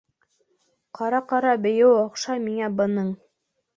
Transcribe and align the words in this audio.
Ҡара, 0.99 1.19
ҡара, 1.33 1.51
бейеүе 1.67 2.01
оҡшай 2.07 2.43
миңә 2.47 2.71
бының. 2.81 3.13